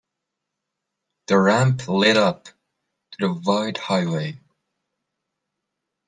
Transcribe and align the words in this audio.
The 1.27 1.37
ramp 1.37 1.87
led 1.87 2.17
up 2.17 2.45
to 2.45 2.53
the 3.19 3.33
wide 3.35 3.77
highway. 3.77 4.39